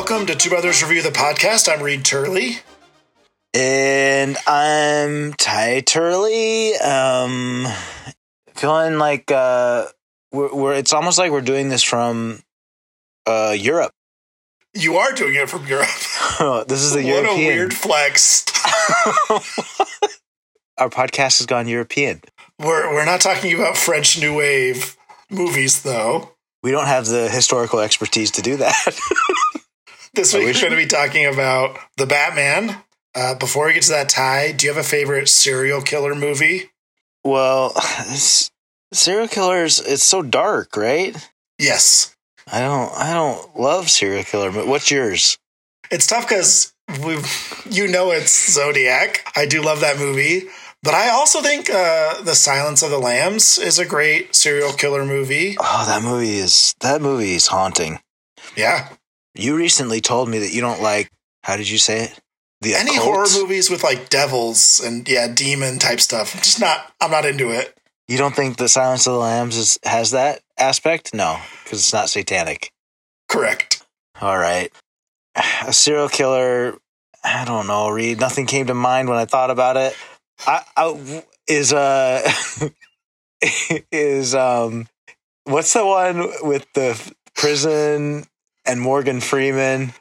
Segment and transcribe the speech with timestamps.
[0.00, 1.70] Welcome to Two Brothers Review the podcast.
[1.70, 2.60] I'm Reed Turley.
[3.52, 6.74] And I'm Ty Turley.
[6.76, 7.66] Um,
[8.54, 9.88] feeling like uh,
[10.32, 12.40] we're, we're, it's almost like we're doing this from
[13.26, 13.92] uh, Europe.
[14.72, 15.86] You are doing it from Europe.
[16.66, 17.38] this is the what European.
[17.38, 18.46] a weird flex.
[20.78, 22.22] Our podcast has gone European.
[22.58, 24.96] We're we're not talking about French New Wave
[25.30, 26.30] movies though.
[26.62, 28.98] We don't have the historical expertise to do that.
[30.14, 32.82] This week we're going to be talking about the Batman.
[33.14, 36.70] Uh, before we get to that, Ty, do you have a favorite serial killer movie?
[37.24, 37.70] well,
[38.92, 41.16] serial killers, it's so dark, right?
[41.58, 42.16] Yes,
[42.50, 44.50] I don't, I don't love serial killer.
[44.50, 45.38] But what's yours?
[45.90, 46.72] it's tough because
[47.04, 47.18] we,
[47.68, 49.24] you know, it's Zodiac.
[49.36, 50.42] I do love that movie,
[50.82, 55.04] but I also think uh, The Silence of the Lambs is a great serial killer
[55.04, 55.56] movie.
[55.58, 58.00] Oh, that movie is that movie is haunting.
[58.56, 58.88] Yeah,
[59.34, 61.10] You recently told me that you don't like.
[61.42, 62.20] How did you say it?
[62.60, 63.04] The any occult?
[63.04, 66.34] horror movies with like devils and yeah, demon type stuff.
[66.34, 66.92] I'm just not.
[67.00, 67.76] I'm not into it.
[68.08, 71.14] You don't think the Silence of the Lambs is, has that aspect?
[71.14, 72.72] No, because it's not satanic.
[73.28, 73.86] Correct.
[74.20, 74.70] All right,
[75.66, 76.76] a serial killer.
[77.22, 77.88] I don't know.
[77.88, 78.20] Reed.
[78.20, 79.96] Nothing came to mind when I thought about it.
[80.46, 82.30] I, I is uh
[83.92, 84.88] is um
[85.44, 88.24] what's the one with the prison
[88.70, 89.92] and Morgan Freeman?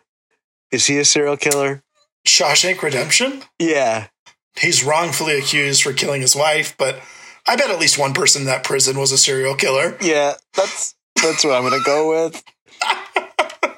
[0.72, 1.82] Is he a serial killer?
[2.28, 3.44] Shawshank Redemption.
[3.58, 4.08] Yeah.
[4.60, 7.00] He's wrongfully accused for killing his wife, but
[7.48, 9.98] I bet at least one person in that prison was a serial killer.
[10.02, 12.44] Yeah, that's that's what I'm gonna go with.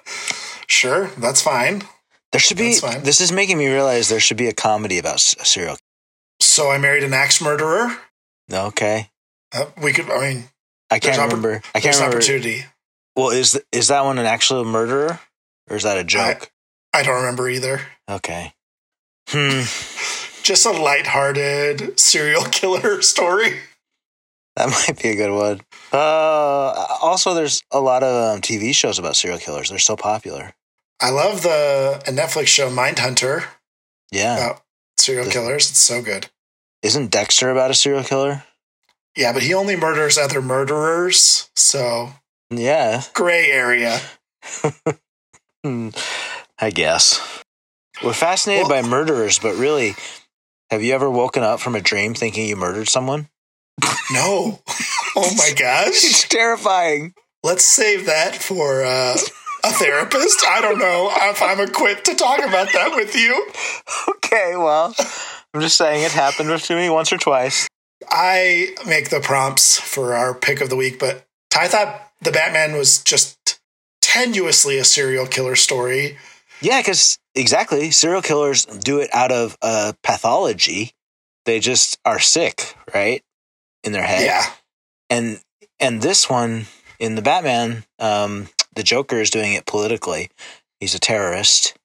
[0.68, 1.84] Sure, that's fine.
[2.32, 2.74] There should be.
[3.04, 5.78] This is making me realize there should be a comedy about a serial.
[6.40, 7.98] So I married an axe murderer.
[8.52, 9.10] Okay,
[9.54, 10.10] Uh, we could.
[10.10, 10.46] I mean,
[10.90, 11.62] I can't oppor- remember.
[11.76, 12.18] I can't remember.
[12.18, 12.64] opportunity.
[13.16, 15.20] Well, is is that one an actual murderer
[15.70, 16.52] or is that a joke?
[16.94, 17.82] I don't remember either.
[18.10, 18.54] okay.
[19.30, 19.62] Hmm.
[20.44, 23.60] Just a lighthearted serial killer story.
[24.56, 25.62] That might be a good one.
[25.94, 25.98] Uh,
[27.02, 29.70] also, there's a lot of um, TV shows about serial killers.
[29.70, 30.54] They're so popular.
[31.00, 33.46] I love the a Netflix show Mindhunter
[34.12, 34.36] Yeah.
[34.38, 34.62] about
[34.98, 35.70] serial This- killers.
[35.70, 36.28] It's so good.
[36.82, 38.44] Isn't Dexter about a serial killer?
[39.16, 41.50] Yeah, but he only murders other murderers.
[41.56, 42.14] So
[42.52, 43.04] Yeah.
[43.14, 44.00] gray area.
[45.64, 45.90] Hmm,
[46.58, 47.22] I guess.
[48.04, 49.94] We're fascinated Well- by murderers, but really,
[50.72, 53.30] have you ever woken up from a dream thinking you murdered someone?
[54.12, 54.60] No.
[55.16, 55.88] oh my gosh.
[56.04, 57.14] It's terrifying.
[57.44, 59.14] Let's save that for uh,
[59.64, 60.44] a therapist.
[60.48, 63.48] I don't know if I'm equipped to talk about that with you.
[64.10, 64.94] Okay, well,
[65.54, 67.68] I'm just saying it happened to me once or twice.
[68.10, 71.24] I make the prompts for our pick of the week, but
[71.58, 73.60] I thought the Batman was just
[74.02, 76.18] tenuously a serial killer story.
[76.62, 80.92] Yeah, because exactly, serial killers do it out of uh, pathology.
[81.46, 83.24] They just are sick, right,
[83.84, 84.26] in their head.
[84.26, 84.46] Yeah.
[85.10, 85.42] and
[85.80, 86.68] and this one
[87.00, 90.30] in the Batman, um, the Joker is doing it politically.
[90.80, 91.76] He's a terrorist.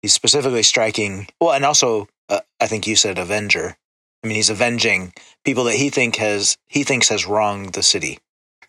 [0.00, 1.28] He's specifically striking.
[1.40, 3.76] Well, and also, uh, I think you said Avenger.
[4.22, 5.12] I mean, he's avenging
[5.44, 8.18] people that he think has he thinks has wronged the city.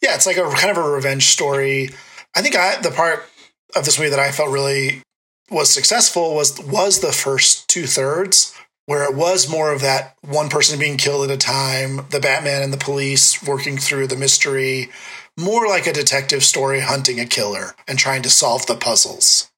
[0.01, 1.89] Yeah, it's like a kind of a revenge story.
[2.35, 3.29] I think I the part
[3.75, 5.01] of this movie that I felt really
[5.49, 8.53] was successful was was the first two thirds
[8.85, 12.61] where it was more of that one person being killed at a time, the Batman
[12.61, 14.89] and the police working through the mystery,
[15.37, 19.49] more like a detective story hunting a killer and trying to solve the puzzles.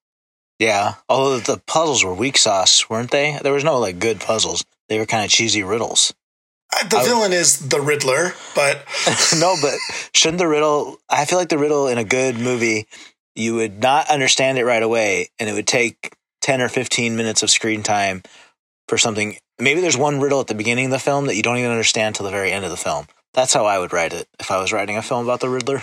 [0.58, 3.38] Yeah, although the puzzles were weak sauce, weren't they?
[3.42, 4.64] There was no like good puzzles.
[4.88, 6.12] They were kind of cheesy riddles.
[6.74, 8.84] Uh, The I- villain is the Riddler, but
[9.38, 9.74] no, but
[10.14, 10.98] shouldn't the riddle?
[11.08, 12.86] I feel like the riddle in a good movie,
[13.34, 17.42] you would not understand it right away, and it would take ten or fifteen minutes
[17.42, 18.22] of screen time
[18.88, 19.36] for something.
[19.58, 22.14] Maybe there's one riddle at the beginning of the film that you don't even understand
[22.14, 23.06] till the very end of the film.
[23.34, 25.82] That's how I would write it if I was writing a film about the Riddler.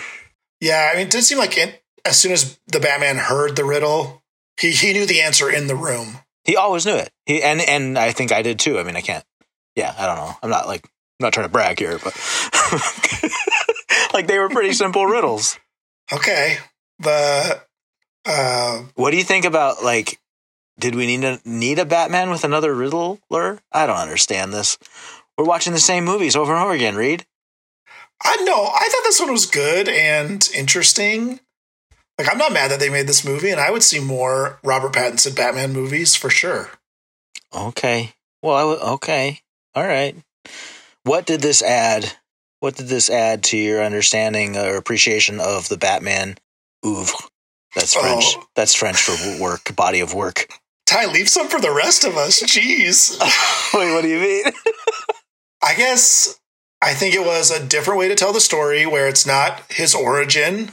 [0.60, 3.64] yeah, I mean, it did seem like it, as soon as the Batman heard the
[3.64, 4.22] riddle,
[4.58, 6.18] he, he knew the answer in the room.
[6.44, 7.10] He always knew it.
[7.26, 8.78] He and and I think I did too.
[8.78, 9.24] I mean, I can't.
[9.76, 10.32] Yeah, I don't know.
[10.42, 12.14] I'm not like I'm not trying to brag here, but
[14.14, 15.58] like they were pretty simple riddles.
[16.12, 16.58] Okay.
[16.98, 17.60] The
[18.24, 20.18] uh What do you think about like?
[20.78, 23.18] Did we need a need a Batman with another Riddler?
[23.72, 24.76] I don't understand this.
[25.38, 26.96] We're watching the same movies over and over again.
[26.96, 27.24] Reed.
[28.22, 31.40] I know, I thought this one was good and interesting.
[32.18, 34.92] Like I'm not mad that they made this movie and I would see more Robert
[34.94, 36.70] Pattinson Batman movies for sure.
[37.54, 38.14] Okay.
[38.42, 39.40] Well, I w- okay.
[39.76, 40.16] All right.
[41.04, 42.10] What did this add?
[42.60, 46.36] What did this add to your understanding or appreciation of the Batman
[46.84, 47.14] oeuvre?
[47.74, 48.24] That's French.
[48.38, 48.44] Oh.
[48.56, 50.48] That's French for work, body of work.
[50.86, 52.42] Ty, leave some for the rest of us.
[52.42, 53.20] Jeez.
[53.74, 54.44] Wait, what do you mean?
[55.62, 56.40] I guess
[56.80, 59.94] I think it was a different way to tell the story where it's not his
[59.94, 60.70] origin.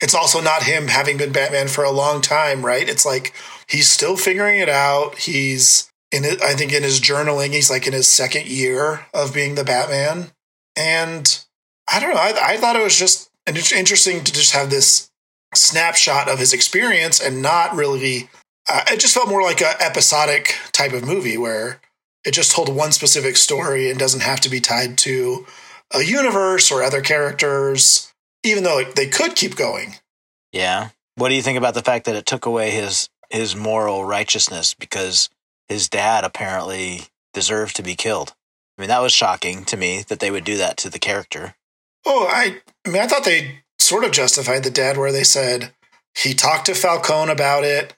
[0.00, 2.88] It's also not him having been Batman for a long time, right?
[2.88, 3.34] It's like
[3.68, 5.18] he's still figuring it out.
[5.18, 9.34] He's in it, I think in his journaling, he's like in his second year of
[9.34, 10.32] being the Batman.
[10.76, 11.44] And
[11.90, 12.20] I don't know.
[12.20, 15.10] I, I thought it was just interesting to just have this
[15.54, 18.28] snapshot of his experience and not really.
[18.70, 21.80] Uh, it just felt more like a episodic type of movie where
[22.24, 25.46] it just told one specific story and doesn't have to be tied to
[25.94, 28.12] a universe or other characters,
[28.44, 29.94] even though they could keep going.
[30.52, 30.90] Yeah.
[31.14, 34.74] What do you think about the fact that it took away his his moral righteousness
[34.74, 35.28] because
[35.68, 38.34] his dad apparently deserved to be killed?
[38.76, 41.54] I mean, that was shocking to me that they would do that to the character.
[42.06, 45.72] Oh, I, I mean, I thought they sort of justified the dad where they said
[46.16, 47.94] he talked to Falcone about it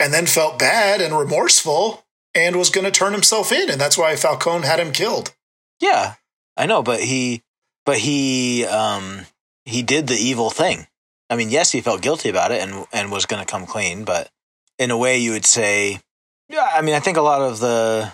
[0.00, 2.04] and then felt bad and remorseful
[2.34, 5.34] and was going to turn himself in, and that's why Falcone had him killed.
[5.80, 6.14] Yeah,
[6.56, 7.42] I know, but he,
[7.86, 9.20] but he, um,
[9.64, 10.88] he did the evil thing.
[11.30, 14.04] I mean, yes, he felt guilty about it and and was going to come clean,
[14.04, 14.30] but
[14.78, 16.00] in a way, you would say,
[16.48, 16.70] yeah.
[16.72, 18.12] I mean, I think a lot of the,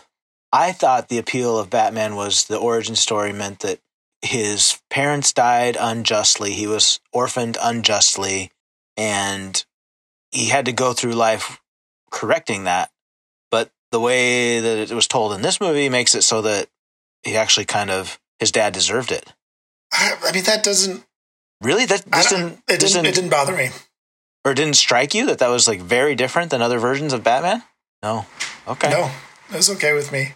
[0.53, 3.81] I thought the appeal of Batman was the origin story meant that
[4.23, 6.53] his parents died unjustly.
[6.53, 8.51] He was orphaned unjustly,
[8.97, 9.65] and
[10.31, 11.61] he had to go through life
[12.11, 12.91] correcting that.
[13.51, 16.69] But the way that it was told in this movie makes it so that
[17.23, 19.33] he actually kind of his dad deserved it.
[19.93, 21.05] I, I mean, that doesn't
[21.63, 23.71] really that didn't, it didn't, didn't, it didn't bother me,
[24.45, 27.63] or didn't strike you that that was like very different than other versions of Batman.
[28.03, 28.27] No,
[28.67, 29.11] okay, no,
[29.51, 30.35] it was okay with me.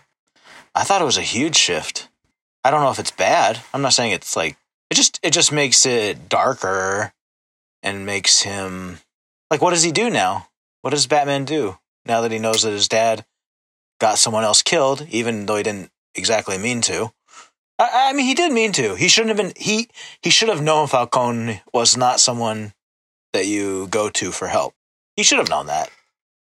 [0.75, 2.09] I thought it was a huge shift.
[2.65, 3.61] I don't know if it's bad.
[3.73, 4.57] I'm not saying it's like
[4.91, 7.13] it just it just makes it darker
[7.83, 8.99] and makes him
[9.51, 10.49] like what does he do now?
[10.83, 13.25] What does Batman do now that he knows that his dad
[14.01, 17.13] got someone else killed, even though he didn't exactly mean to?
[17.79, 18.95] I, I mean, he did mean to.
[18.95, 19.53] He shouldn't have been.
[19.57, 19.89] He
[20.23, 22.73] he should have known Falcone was not someone
[23.33, 24.75] that you go to for help.
[25.17, 25.91] He should have known that.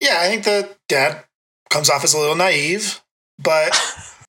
[0.05, 1.25] Yeah, I think the dad
[1.71, 3.03] comes off as a little naive,
[3.43, 3.75] but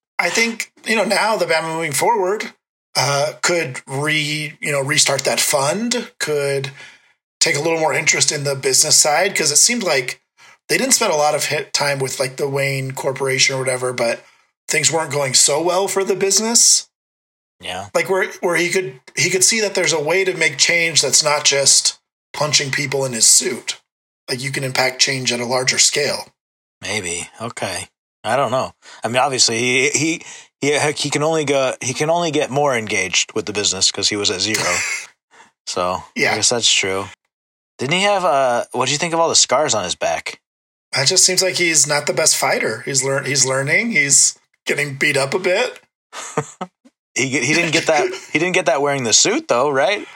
[0.19, 2.53] I think you know now the Batman moving forward
[2.95, 6.71] uh, could re you know restart that fund, could
[7.41, 10.21] take a little more interest in the business side because it seemed like
[10.69, 13.91] they didn't spend a lot of hit time with like the Wayne Corporation or whatever,
[13.91, 14.23] but
[14.69, 16.89] things weren't going so well for the business.
[17.59, 20.57] Yeah, like where where he could he could see that there's a way to make
[20.57, 21.99] change that's not just
[22.31, 23.81] punching people in his suit.
[24.29, 26.27] Like you can impact change at a larger scale.
[26.81, 27.87] Maybe okay.
[28.23, 28.73] I don't know.
[29.03, 30.25] I mean, obviously, he he
[30.61, 34.09] he, he can only go he can only get more engaged with the business because
[34.09, 34.65] he was at zero.
[35.67, 37.05] so yeah, I guess that's true.
[37.77, 38.65] Didn't he have uh?
[38.71, 40.41] What do you think of all the scars on his back?
[40.97, 42.81] It just seems like he's not the best fighter.
[42.81, 43.91] He's learn he's learning.
[43.91, 45.79] He's getting beat up a bit.
[47.15, 50.07] he he didn't get that he didn't get that wearing the suit though, right?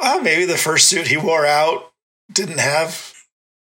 [0.00, 1.92] Well, maybe the first suit he wore out
[2.32, 3.13] didn't have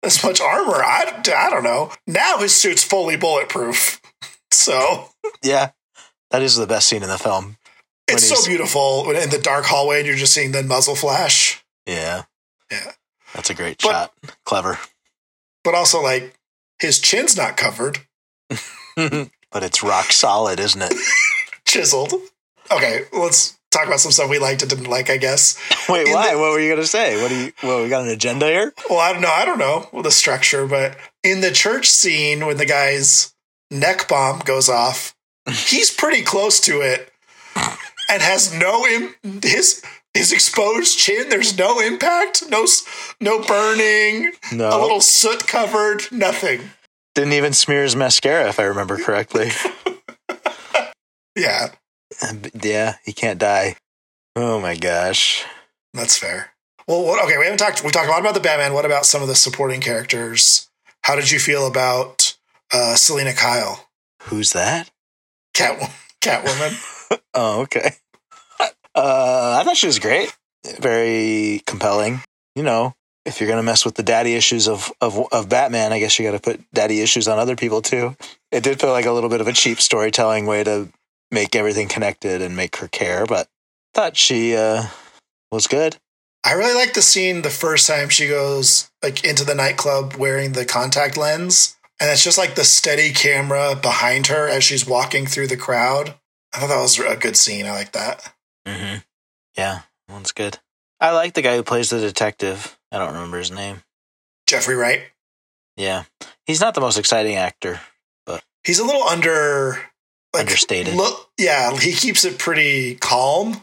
[0.02, 0.82] as much armor.
[0.82, 1.92] I, I don't know.
[2.06, 4.00] Now his suit's fully bulletproof.
[4.54, 5.08] So
[5.42, 5.70] yeah,
[6.30, 7.56] that is the best scene in the film.
[8.06, 11.64] It's so beautiful in the dark hallway, and you're just seeing the muzzle flash.
[11.86, 12.24] Yeah,
[12.70, 12.92] yeah,
[13.34, 14.12] that's a great but, shot.
[14.44, 14.78] Clever,
[15.64, 16.34] but also like
[16.78, 18.00] his chin's not covered,
[18.94, 20.94] but it's rock solid, isn't it?
[21.64, 22.12] Chiseled.
[22.70, 25.58] Okay, let's talk about some stuff we liked and didn't like, I guess.
[25.88, 26.32] Wait, in why?
[26.32, 27.20] The, what were you going to say?
[27.20, 27.52] What do you?
[27.62, 28.72] Well, we got an agenda here.
[28.88, 29.32] Well, I don't know.
[29.32, 33.34] I don't know the structure, but in the church scene when the guy's
[33.70, 35.14] neck bomb goes off,
[35.50, 37.12] he's pretty close to it
[38.08, 39.82] and has no Im- his
[40.14, 41.28] his exposed chin.
[41.28, 42.66] There's no impact, no
[43.20, 44.68] no burning, no.
[44.68, 46.70] a little soot covered, nothing.
[47.14, 49.50] Didn't even smear his mascara, if I remember correctly.
[51.36, 51.68] yeah,
[52.62, 53.76] yeah, he can't die.
[54.36, 55.44] Oh my gosh.
[55.94, 56.52] That's fair.
[56.88, 57.84] Well, what, okay, we haven't talked.
[57.84, 58.74] We talked a lot about the Batman.
[58.74, 60.68] What about some of the supporting characters?
[61.04, 62.36] How did you feel about
[62.72, 63.88] uh, Selina Kyle?
[64.22, 64.90] Who's that?
[65.54, 65.78] Cat
[66.20, 66.88] Catwoman.
[67.34, 67.92] oh, okay.
[68.94, 70.34] Uh, I thought she was great.
[70.80, 72.22] Very compelling.
[72.54, 75.98] You know, if you're gonna mess with the daddy issues of of, of Batman, I
[75.98, 78.16] guess you got to put daddy issues on other people too.
[78.50, 80.88] It did feel like a little bit of a cheap storytelling way to
[81.32, 83.48] make everything connected and make her care, but
[83.94, 84.84] thought she uh,
[85.50, 85.96] was good.
[86.44, 90.52] I really like the scene the first time she goes like into the nightclub wearing
[90.52, 91.76] the contact lens.
[92.00, 96.14] And it's just like the steady camera behind her as she's walking through the crowd.
[96.52, 97.64] I thought that was a good scene.
[97.64, 98.32] I like that.
[98.66, 98.98] Mm-hmm.
[99.56, 100.58] Yeah, one's good.
[101.00, 102.76] I like the guy who plays the detective.
[102.90, 103.82] I don't remember his name.
[104.46, 105.02] Jeffrey Wright.
[105.76, 106.04] Yeah,
[106.44, 107.80] he's not the most exciting actor.
[108.26, 109.80] But he's a little under
[110.34, 110.94] like, Understated.
[110.94, 113.62] Look, yeah, he keeps it pretty calm.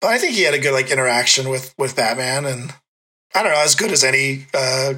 [0.00, 2.72] But I think he had a good like interaction with with Batman, and
[3.34, 4.94] I don't know, as good as any uh,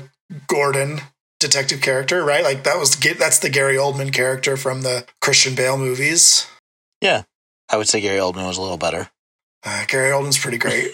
[0.46, 1.00] Gordon
[1.40, 2.44] detective character, right?
[2.44, 6.46] Like that was that's the Gary Oldman character from the Christian Bale movies.
[7.00, 7.22] Yeah,
[7.68, 9.10] I would say Gary Oldman was a little better.
[9.64, 10.92] Uh, Gary Oldman's pretty great.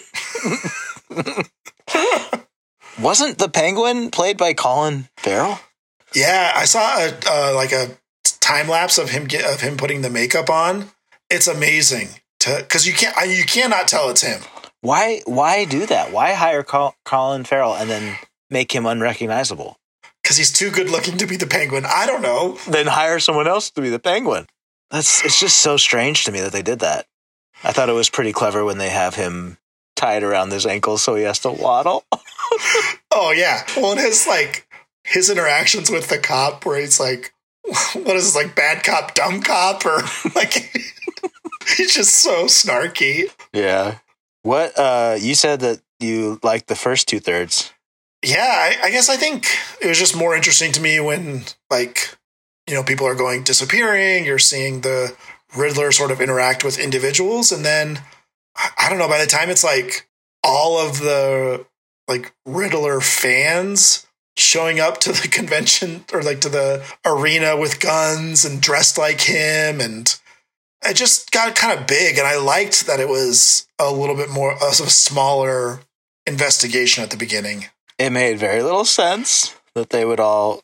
[2.99, 5.59] Wasn't the Penguin played by Colin Farrell?
[6.13, 7.89] Yeah, I saw a uh, like a
[8.49, 10.89] time lapse of him get, of him putting the makeup on.
[11.29, 14.41] It's amazing to because you can't you cannot tell it's him.
[14.81, 16.11] Why why do that?
[16.11, 18.17] Why hire Col- Colin Farrell and then
[18.49, 19.77] make him unrecognizable?
[20.23, 21.85] Because he's too good looking to be the Penguin.
[21.85, 22.57] I don't know.
[22.67, 24.47] Then hire someone else to be the Penguin.
[24.89, 27.05] That's it's just so strange to me that they did that.
[27.63, 29.57] I thought it was pretty clever when they have him
[29.95, 32.05] tied around his ankles so he has to waddle.
[33.11, 33.63] oh yeah.
[33.77, 34.65] Well, and his like
[35.03, 37.33] his interactions with the cop, where he's like,
[37.93, 40.01] "What is this like, bad cop, dumb cop?" Or
[40.35, 40.53] like,
[41.77, 43.31] he's just so snarky.
[43.53, 43.99] Yeah.
[44.43, 47.73] What uh you said that you liked the first two thirds.
[48.23, 49.47] Yeah, I, I guess I think
[49.81, 52.17] it was just more interesting to me when like
[52.67, 54.25] you know people are going disappearing.
[54.25, 55.15] You're seeing the
[55.55, 58.01] Riddler sort of interact with individuals, and then
[58.55, 59.07] I don't know.
[59.07, 60.07] By the time it's like
[60.43, 61.65] all of the
[62.07, 64.05] like Riddler fans
[64.39, 69.21] showing up to the convention or like to the arena with guns and dressed like
[69.21, 70.19] him and
[70.83, 74.29] it just got kind of big and I liked that it was a little bit
[74.29, 75.81] more of a smaller
[76.25, 77.65] investigation at the beginning.
[77.97, 80.61] It made very little sense that they would all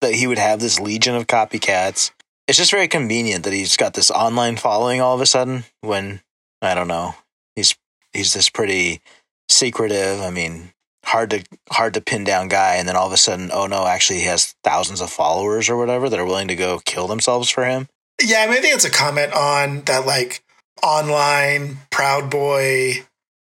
[0.00, 2.12] that he would have this legion of copycats.
[2.46, 6.20] It's just very convenient that he's got this online following all of a sudden when
[6.62, 7.14] I don't know.
[7.56, 7.74] He's
[8.12, 9.00] he's this pretty
[9.48, 10.72] secretive, I mean,
[11.08, 13.86] hard to hard to pin down guy and then all of a sudden oh no,
[13.86, 17.48] actually he has thousands of followers or whatever that are willing to go kill themselves
[17.48, 17.88] for him.
[18.22, 20.42] Yeah, I mean, I think it's a comment on that like
[20.82, 23.04] online Proud Boy,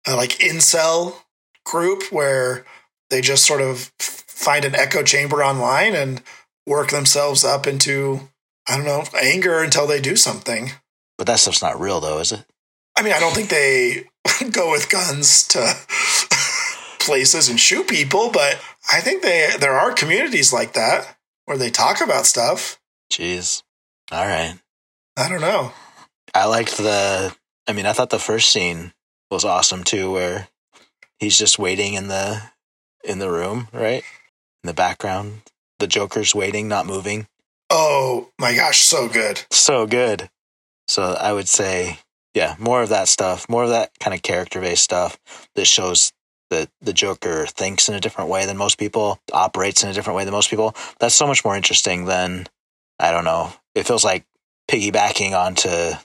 [0.07, 1.15] uh, like incel
[1.65, 2.65] group where
[3.09, 6.21] they just sort of find an echo chamber online and
[6.65, 8.29] work themselves up into
[8.67, 10.71] I don't know anger until they do something.
[11.17, 12.45] But that stuff's not real though, is it?
[12.95, 14.05] I mean, I don't think they
[14.51, 15.75] go with guns to
[17.01, 21.69] places and shoot people, but I think they there are communities like that where they
[21.69, 22.79] talk about stuff.
[23.11, 23.63] Jeez.
[24.11, 24.57] All right.
[25.17, 25.73] I don't know.
[26.33, 27.35] I liked the.
[27.67, 28.93] I mean, I thought the first scene
[29.29, 30.47] was awesome too, where
[31.19, 32.41] he's just waiting in the
[33.03, 34.03] in the room, right
[34.63, 35.41] in the background.
[35.79, 37.27] The Joker's waiting, not moving.
[37.69, 40.29] Oh my gosh, so good, so good.
[40.87, 41.99] So I would say,
[42.33, 45.17] yeah, more of that stuff, more of that kind of character based stuff
[45.55, 46.11] that shows
[46.51, 50.17] that the Joker thinks in a different way than most people, operates in a different
[50.17, 50.75] way than most people.
[50.99, 52.47] That's so much more interesting than
[52.99, 53.51] I don't know.
[53.73, 54.25] It feels like
[54.69, 55.97] piggybacking onto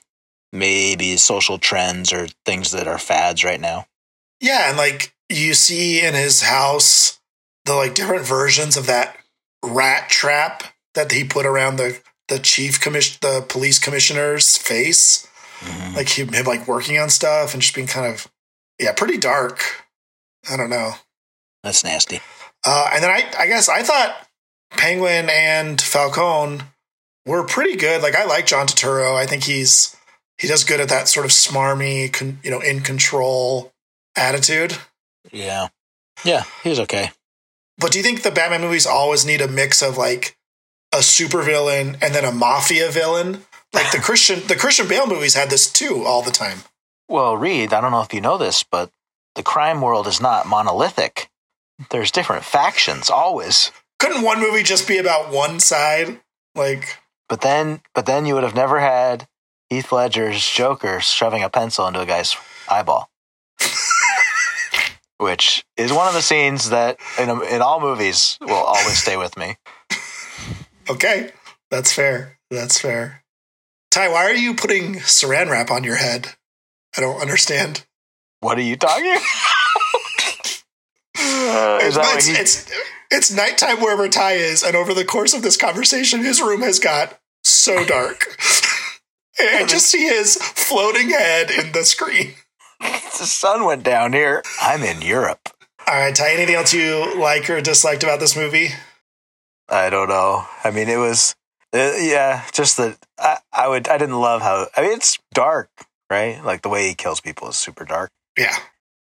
[0.52, 3.86] maybe social trends or things that are fads right now.
[4.40, 7.20] Yeah, and like you see in his house
[7.64, 9.16] the like different versions of that
[9.64, 10.62] rat trap
[10.94, 15.26] that he put around the the chief commission the police commissioner's face.
[15.60, 15.96] Mm-hmm.
[15.96, 18.30] Like him, him like working on stuff and just being kind of
[18.78, 19.85] yeah, pretty dark.
[20.50, 20.92] I don't know.
[21.62, 22.20] That's nasty.
[22.64, 24.26] Uh, and then I I guess I thought
[24.70, 26.62] Penguin and Falcone
[27.26, 28.02] were pretty good.
[28.02, 29.14] Like I like John Turturro.
[29.16, 29.96] I think he's
[30.38, 33.72] he does good at that sort of smarmy, con, you know, in control
[34.16, 34.76] attitude.
[35.32, 35.68] Yeah,
[36.24, 37.10] yeah, he's okay.
[37.78, 40.36] But do you think the Batman movies always need a mix of like
[40.92, 43.42] a supervillain and then a mafia villain?
[43.72, 46.60] Like the Christian the Christian Bale movies had this too all the time.
[47.08, 48.90] Well, Reed, I don't know if you know this, but
[49.36, 51.30] the crime world is not monolithic.
[51.90, 53.70] There's different factions always.
[53.98, 56.20] Couldn't one movie just be about one side?
[56.54, 59.26] Like but then, but then you would have never had
[59.68, 62.36] Heath Ledger's Joker shoving a pencil into a guy's
[62.70, 63.10] eyeball,
[65.18, 69.36] which is one of the scenes that in, in all movies will always stay with
[69.36, 69.56] me.
[70.88, 71.32] Okay,
[71.70, 72.38] that's fair.
[72.50, 73.24] That's fair.
[73.90, 76.34] Ty, why are you putting saran wrap on your head?
[76.96, 77.85] I don't understand.
[78.46, 79.22] What are you talking about?
[81.18, 82.70] uh, it's, it's,
[83.10, 86.78] it's nighttime wherever Ty is, and over the course of this conversation, his room has
[86.78, 88.36] got so dark.
[89.40, 92.34] I just see his floating head in the screen.
[93.18, 94.44] The sun went down here.
[94.60, 95.48] I'm in Europe.
[95.84, 98.68] All right, Ty, anything else you like or disliked about this movie?
[99.68, 100.44] I don't know.
[100.62, 101.34] I mean, it was,
[101.72, 105.68] uh, yeah, just that I, I would, I didn't love how, I mean, it's dark,
[106.08, 106.44] right?
[106.44, 108.10] Like the way he kills people is super dark.
[108.38, 108.56] Yeah.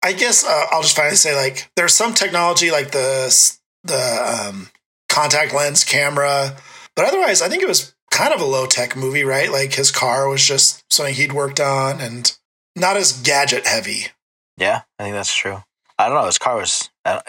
[0.03, 4.69] I guess uh, I'll just finally say like there's some technology like the the um,
[5.10, 6.55] contact lens camera.
[6.96, 9.51] But otherwise, I think it was kind of a low tech movie, right?
[9.51, 12.36] Like his car was just something he'd worked on and
[12.75, 14.07] not as gadget heavy.
[14.57, 15.63] Yeah, I think that's true.
[16.00, 16.25] I don't know.
[16.25, 16.89] His car was.
[17.05, 17.22] Uh,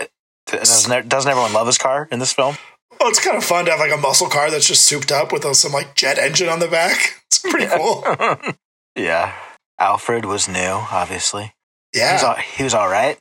[0.46, 2.56] doesn't, doesn't everyone love his car in this film?
[3.00, 5.32] Oh, it's kind of fun to have like a muscle car that's just souped up
[5.32, 7.14] with some like jet engine on the back.
[7.28, 8.04] It's pretty cool.
[8.96, 9.34] yeah.
[9.78, 10.58] Alfred was new,
[10.90, 11.52] obviously.
[11.94, 12.08] Yeah.
[12.08, 13.18] He was all, he was all right.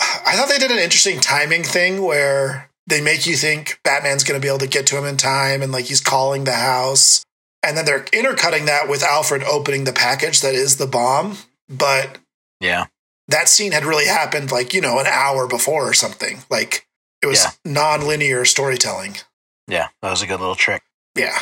[0.00, 4.40] I thought they did an interesting timing thing where they make you think Batman's going
[4.40, 7.22] to be able to get to him in time and like he's calling the house.
[7.64, 11.38] And then they're intercutting that with Alfred opening the package that is the bomb.
[11.68, 12.18] But
[12.60, 12.86] yeah,
[13.28, 16.40] that scene had really happened like, you know, an hour before or something.
[16.50, 16.84] Like
[17.22, 17.50] it was Yeah.
[17.72, 19.16] non-linear storytelling.
[19.68, 20.82] yeah, that was a good little trick.
[21.14, 21.38] Yeah.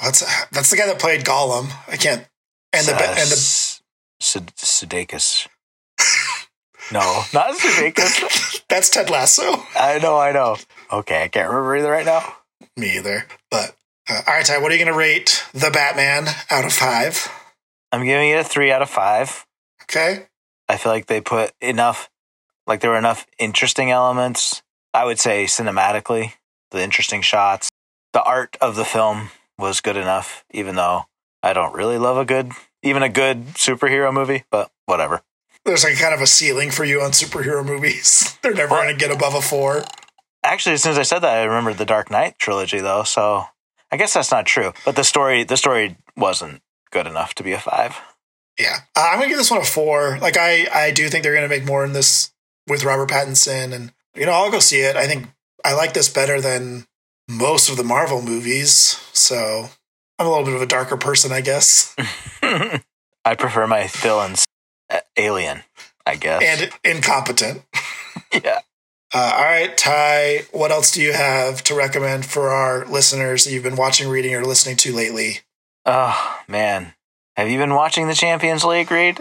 [0.00, 0.20] That's
[0.50, 1.72] that's the guy that played Gollum.
[1.88, 2.24] I can't
[2.72, 3.82] and the Uh, and the S-
[4.20, 5.48] Sud- Sudeikis.
[6.92, 8.62] No, not Sudeikis.
[8.68, 9.64] that's Ted Lasso.
[9.74, 10.56] I know, I know.
[10.92, 12.36] Okay, I can't remember either right now.
[12.76, 13.26] Me either.
[13.50, 13.76] But
[14.08, 17.28] uh, all right, Ty, what are you going to rate the Batman out of five?
[17.92, 19.46] I'm giving it a three out of five.
[19.82, 20.26] Okay.
[20.68, 22.10] I feel like they put enough,
[22.66, 24.62] like there were enough interesting elements.
[24.92, 26.32] I would say cinematically,
[26.70, 27.68] the interesting shots,
[28.12, 31.06] the art of the film was good enough, even though
[31.42, 32.52] I don't really love a good,
[32.82, 35.22] even a good superhero movie, but whatever.
[35.66, 38.38] There's like kind of a ceiling for you on superhero movies.
[38.42, 39.84] They're never Well- going to get above a four.
[40.44, 43.02] Actually, as soon as I said that, I remembered the Dark Knight trilogy, though.
[43.02, 43.46] So
[43.90, 44.72] I guess that's not true.
[44.84, 47.96] But the story, the story wasn't good enough to be a five.
[48.56, 48.76] Yeah.
[48.96, 50.18] Uh, I'm going to give this one a four.
[50.20, 52.32] Like, I, I do think they're going to make more in this
[52.68, 53.72] with Robert Pattinson.
[53.74, 54.94] And, you know, I'll go see it.
[54.94, 55.26] I think
[55.64, 56.86] I like this better than
[57.28, 58.70] most of the Marvel movies.
[59.12, 59.70] So
[60.18, 61.92] I'm a little bit of a darker person, I guess.
[63.24, 64.46] I prefer my villains
[65.16, 65.62] alien,
[66.04, 66.42] I guess.
[66.42, 67.62] and incompetent.
[68.32, 68.60] yeah.
[69.14, 73.52] Uh, all right, Ty, what else do you have to recommend for our listeners that
[73.52, 75.40] you've been watching, reading, or listening to lately?
[75.84, 76.94] Oh man,
[77.36, 79.20] have you been watching the Champions League, Reed?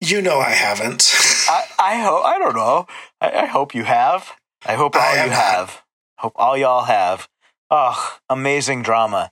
[0.00, 1.12] You know I haven't.
[1.48, 2.86] I, I hope I don't know.
[3.20, 4.32] I, I hope you have.
[4.64, 5.82] I hope all I you have not.
[6.18, 7.28] Hope all y'all have.
[7.70, 9.30] Oh, amazing drama.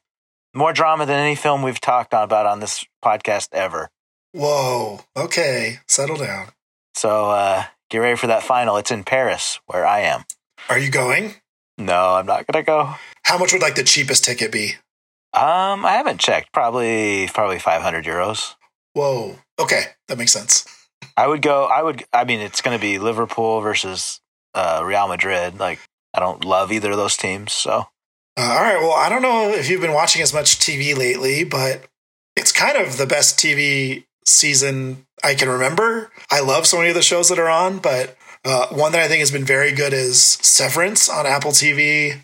[0.54, 3.90] More drama than any film we've talked about on this podcast ever.
[4.34, 5.00] Whoa.
[5.16, 5.78] Okay.
[5.86, 6.48] Settle down.
[6.94, 8.76] So uh, get ready for that final.
[8.76, 10.24] It's in Paris, where I am.
[10.68, 11.34] Are you going?
[11.78, 12.94] No, I'm not gonna go.
[13.24, 14.74] How much would like the cheapest ticket be?
[15.32, 16.52] Um, I haven't checked.
[16.52, 18.54] Probably, probably 500 euros.
[18.92, 19.38] Whoa.
[19.58, 19.82] Okay.
[20.08, 20.64] That makes sense.
[21.16, 21.64] I would go.
[21.66, 22.04] I would.
[22.12, 24.20] I mean, it's going to be Liverpool versus
[24.54, 25.58] uh, Real Madrid.
[25.58, 25.80] Like,
[26.12, 27.52] I don't love either of those teams.
[27.52, 27.86] So,
[28.36, 28.80] Uh, all right.
[28.80, 31.84] Well, I don't know if you've been watching as much TV lately, but
[32.36, 36.10] it's kind of the best TV season I can remember.
[36.30, 39.08] I love so many of the shows that are on, but uh, one that I
[39.08, 42.20] think has been very good is Severance on Apple TV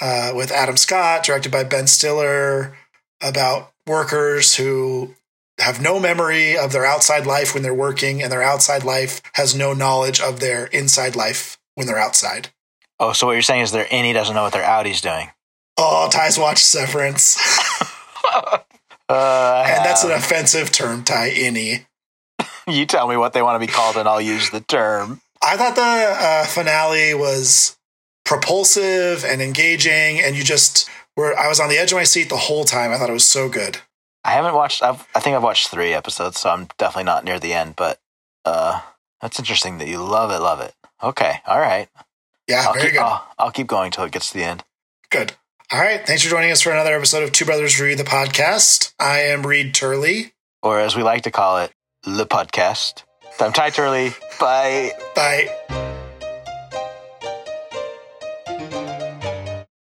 [0.00, 2.76] uh, with Adam Scott, directed by Ben Stiller,
[3.22, 5.14] about workers who
[5.58, 9.54] have no memory of their outside life when they're working, and their outside life has
[9.54, 12.48] no knowledge of their inside life when they're outside.
[13.00, 15.30] oh, so what you're saying is their innie doesn't know what their outies doing.
[15.78, 17.38] Oh, Ty's watched Severance.
[19.08, 21.86] Uh, And that's an um, offensive term, Ty Innie.
[22.66, 25.20] you tell me what they want to be called, and I'll use the term.
[25.42, 27.76] I thought the uh, finale was
[28.24, 31.36] propulsive and engaging, and you just were.
[31.36, 32.92] I was on the edge of my seat the whole time.
[32.92, 33.78] I thought it was so good.
[34.24, 34.82] I haven't watched.
[34.82, 37.74] I've, I think I've watched three episodes, so I'm definitely not near the end.
[37.76, 37.98] But
[38.44, 38.80] uh,
[39.20, 40.38] that's interesting that you love it.
[40.38, 40.74] Love it.
[41.02, 41.40] Okay.
[41.46, 41.88] All right.
[42.48, 43.00] Yeah, I'll very keep, good.
[43.02, 44.64] I'll, I'll keep going till it gets to the end.
[45.10, 45.34] Good.
[45.72, 46.06] All right.
[46.06, 48.92] Thanks for joining us for another episode of Two Brothers Read the podcast.
[49.00, 50.34] I am Reed Turley.
[50.62, 51.72] Or as we like to call it,
[52.04, 53.04] the podcast.
[53.40, 54.12] I'm Ty Turley.
[54.38, 54.92] Bye.
[55.16, 55.88] Bye.